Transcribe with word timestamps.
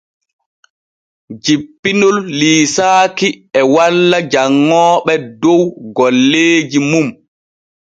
Jippinol 1.43 2.17
liisaaki 2.39 3.27
e 3.59 3.61
walla 3.73 4.17
janŋooɓe 4.31 5.13
dow 5.41 5.61
golleeji 5.95 6.79
mum. 6.91 7.07